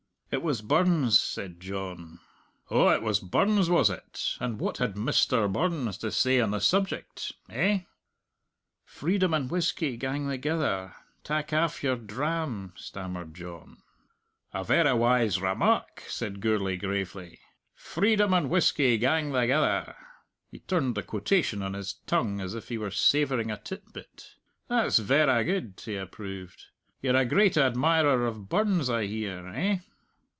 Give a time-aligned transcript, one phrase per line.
[0.33, 2.21] "It was Burns," said John.
[2.69, 4.37] "Oh, it was Burns, was it?
[4.39, 5.51] And what had Mr.
[5.51, 7.33] Burns to say on the subject?
[7.49, 7.81] Eh?"
[8.85, 10.93] "'Freedom and whisky gang thegither:
[11.25, 13.83] tak aff your dram,'" stammered John.
[14.53, 17.39] "A verra wise remark," said Gourlay gravely.
[17.75, 19.97] "'Freedom and whisky gang thegither;'"
[20.49, 24.35] he turned the quotation on his tongue, as if he were savouring a tit bit.
[24.69, 26.67] "That's verra good," he approved.
[27.01, 29.45] "You're a great admirer of Burns, I hear.
[29.49, 29.79] Eh?"